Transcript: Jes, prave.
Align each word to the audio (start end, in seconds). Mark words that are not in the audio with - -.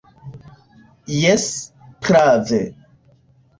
Jes, 1.17 1.45
prave. 2.07 2.59